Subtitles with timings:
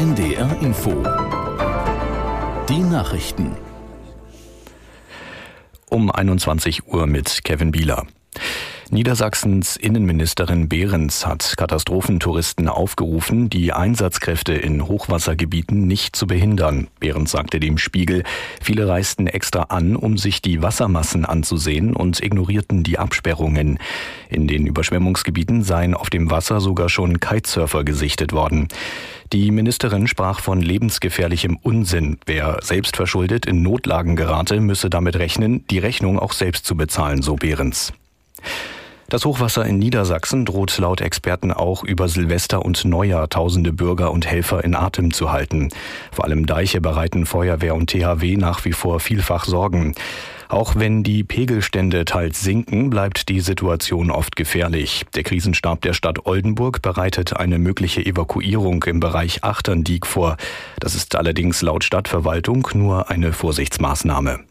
[0.00, 0.92] NDR Info.
[2.70, 3.54] Die Nachrichten.
[5.90, 8.06] Um 21 Uhr mit Kevin Bieler.
[8.92, 16.88] Niedersachsens Innenministerin Behrens hat Katastrophentouristen aufgerufen, die Einsatzkräfte in Hochwassergebieten nicht zu behindern.
[16.98, 18.24] Behrens sagte dem Spiegel,
[18.60, 23.78] viele reisten extra an, um sich die Wassermassen anzusehen und ignorierten die Absperrungen.
[24.28, 28.66] In den Überschwemmungsgebieten seien auf dem Wasser sogar schon Kitesurfer gesichtet worden.
[29.32, 32.18] Die Ministerin sprach von lebensgefährlichem Unsinn.
[32.26, 37.22] Wer selbst verschuldet in Notlagen gerate, müsse damit rechnen, die Rechnung auch selbst zu bezahlen,
[37.22, 37.92] so Behrens.
[39.10, 44.24] Das Hochwasser in Niedersachsen droht laut Experten auch über Silvester und Neujahr tausende Bürger und
[44.24, 45.70] Helfer in Atem zu halten.
[46.12, 49.96] Vor allem Deiche bereiten Feuerwehr und THW nach wie vor vielfach Sorgen.
[50.48, 55.04] Auch wenn die Pegelstände teils sinken, bleibt die Situation oft gefährlich.
[55.16, 60.36] Der Krisenstab der Stadt Oldenburg bereitet eine mögliche Evakuierung im Bereich Achterndiek vor.
[60.78, 64.49] Das ist allerdings laut Stadtverwaltung nur eine Vorsichtsmaßnahme.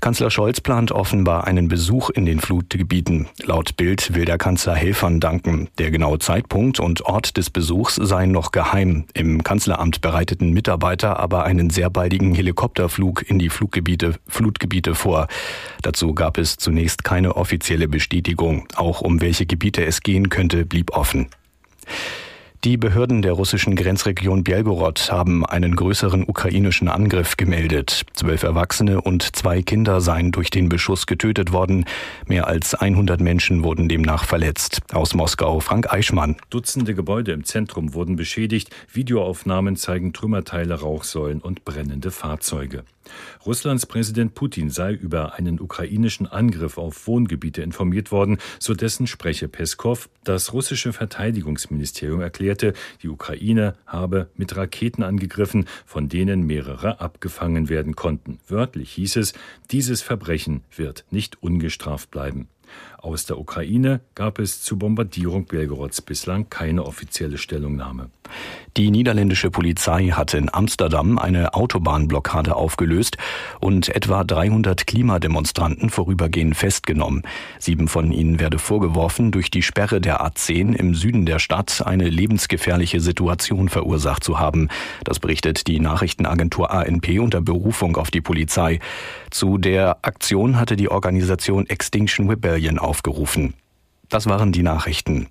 [0.00, 3.28] Kanzler Scholz plant offenbar einen Besuch in den Flutgebieten.
[3.42, 5.68] Laut Bild will der Kanzler Helfern danken.
[5.78, 9.06] Der genaue Zeitpunkt und Ort des Besuchs seien noch geheim.
[9.14, 15.28] Im Kanzleramt bereiteten Mitarbeiter aber einen sehr baldigen Helikopterflug in die Fluggebiete, Flutgebiete vor.
[15.82, 18.68] Dazu gab es zunächst keine offizielle Bestätigung.
[18.76, 21.28] Auch um welche Gebiete es gehen könnte, blieb offen.
[22.66, 28.02] Die Behörden der russischen Grenzregion Belgorod haben einen größeren ukrainischen Angriff gemeldet.
[28.14, 31.84] Zwölf Erwachsene und zwei Kinder seien durch den Beschuss getötet worden.
[32.26, 34.80] Mehr als 100 Menschen wurden demnach verletzt.
[34.92, 36.34] Aus Moskau Frank Eichmann.
[36.50, 38.74] Dutzende Gebäude im Zentrum wurden beschädigt.
[38.92, 42.82] Videoaufnahmen zeigen Trümmerteile, Rauchsäulen und brennende Fahrzeuge.
[43.44, 49.48] Russlands Präsident Putin sei über einen ukrainischen Angriff auf Wohngebiete informiert worden, so dessen Sprecher
[49.48, 50.08] Peskov.
[50.24, 52.20] Das russische Verteidigungsministerium
[52.56, 58.38] erklärte, die Ukraine habe mit Raketen angegriffen, von denen mehrere abgefangen werden konnten.
[58.48, 59.34] Wörtlich hieß es,
[59.70, 62.48] dieses Verbrechen wird nicht ungestraft bleiben.
[62.98, 68.10] Aus der Ukraine gab es zur Bombardierung Belgorods bislang keine offizielle Stellungnahme.
[68.76, 73.16] Die niederländische Polizei hat in Amsterdam eine Autobahnblockade aufgelöst
[73.58, 77.22] und etwa 300 Klimademonstranten vorübergehend festgenommen.
[77.58, 82.06] Sieben von ihnen werde vorgeworfen, durch die Sperre der A10 im Süden der Stadt eine
[82.06, 84.68] lebensgefährliche Situation verursacht zu haben.
[85.04, 88.80] Das berichtet die Nachrichtenagentur ANP unter Berufung auf die Polizei.
[89.30, 93.54] Zu der Aktion hatte die Organisation Extinction Rebellion aufgerufen.
[94.10, 95.28] Das waren die Nachrichten.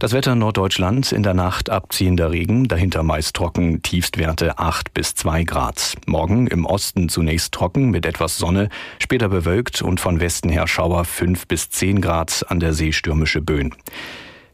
[0.00, 5.44] Das Wetter Norddeutschland in der Nacht abziehender Regen, dahinter meist trocken, Tiefstwerte 8 bis 2
[5.44, 5.94] Grad.
[6.06, 11.04] Morgen im Osten zunächst trocken mit etwas Sonne, später bewölkt und von Westen her Schauer
[11.04, 13.74] 5 bis 10 Grad, an der See stürmische Böen.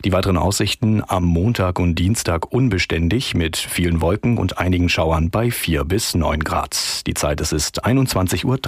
[0.05, 5.53] Die weiteren Aussichten am Montag und Dienstag unbeständig mit vielen Wolken und einigen Schauern bei
[5.53, 7.07] 4 bis 9 Grad.
[7.07, 8.59] Die Zeit es ist 21.03 Uhr.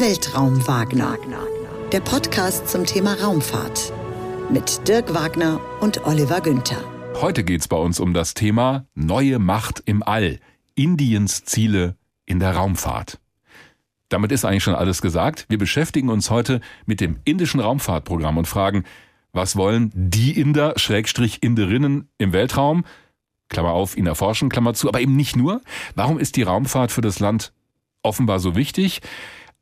[0.00, 1.18] Weltraum Wagner.
[1.92, 3.92] Der Podcast zum Thema Raumfahrt
[4.50, 6.82] mit Dirk Wagner und Oliver Günther.
[7.20, 10.38] Heute geht es bei uns um das Thema Neue Macht im All.
[10.74, 13.18] Indiens Ziele in der Raumfahrt.
[14.08, 15.46] Damit ist eigentlich schon alles gesagt.
[15.48, 18.84] Wir beschäftigen uns heute mit dem indischen Raumfahrtprogramm und fragen,
[19.32, 22.84] was wollen die Inder, Schrägstrich Inderinnen im Weltraum?
[23.48, 25.60] Klammer auf, ihn erforschen, Klammer zu, aber eben nicht nur.
[25.94, 27.52] Warum ist die Raumfahrt für das Land
[28.02, 29.00] offenbar so wichtig?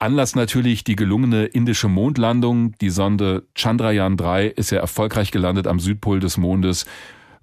[0.01, 2.73] Anlass natürlich die gelungene indische Mondlandung.
[2.81, 6.87] Die Sonde Chandrayaan 3 ist ja erfolgreich gelandet am Südpol des Mondes.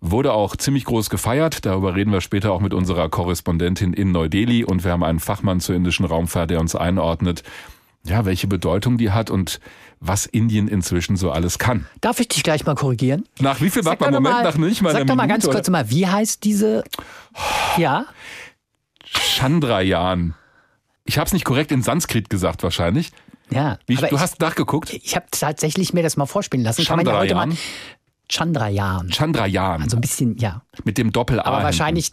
[0.01, 1.65] Wurde auch ziemlich groß gefeiert.
[1.65, 4.63] Darüber reden wir später auch mit unserer Korrespondentin in Neu-Delhi.
[4.63, 7.43] Und wir haben einen Fachmann zur indischen Raumfahrt, der uns einordnet,
[8.03, 9.59] ja, welche Bedeutung die hat und
[9.99, 11.85] was Indien inzwischen so alles kann.
[12.01, 13.25] Darf ich dich gleich mal korrigieren?
[13.39, 13.85] Nach wie viel?
[13.85, 15.77] Warte mal, Moment, mal, nach nicht mal Sag doch mal Minute, ganz kurz oder?
[15.77, 16.83] mal, wie heißt diese?
[17.77, 18.05] Ja?
[19.03, 20.33] Chandrayaan.
[21.07, 23.11] Ich habe es nicht korrekt in Sanskrit gesagt wahrscheinlich.
[23.49, 23.79] Ja.
[23.87, 24.93] Wie, du ich, hast nachgeguckt?
[24.93, 26.83] ich habe tatsächlich mir das mal vorspielen lassen.
[26.85, 27.49] Kann man ja heute mal.
[28.29, 29.09] Chandrayaan.
[29.09, 29.83] Chandrayaan.
[29.83, 30.61] Also ein bisschen, ja.
[30.83, 31.43] mit dem Doppel A.
[31.43, 32.11] Aber wahrscheinlich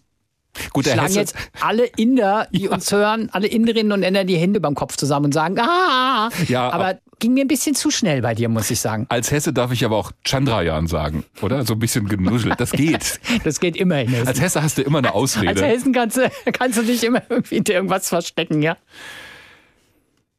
[0.72, 4.60] Gut, schlagen Hesse, jetzt alle Inder, die uns hören, alle Inderinnen und Inder die Hände
[4.60, 8.34] beim Kopf zusammen und sagen, ah, Ja, aber ging mir ein bisschen zu schnell bei
[8.34, 9.06] dir, muss ich sagen.
[9.08, 11.64] als Hesse darf ich aber auch Chandrayaan sagen, oder?
[11.64, 12.60] So ein bisschen genuschelt.
[12.60, 13.18] Das geht.
[13.44, 14.28] Das geht immer in Hessen.
[14.28, 15.64] Als Hesse hast du immer eine Als Ausrede.
[15.64, 18.76] Hessen kannst du, kannst du dich immer irgendwie hinter irgendwas verstecken, ja?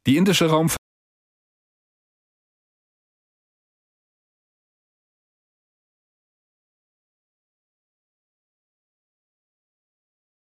[0.06, 0.78] Die indische Raumfahrt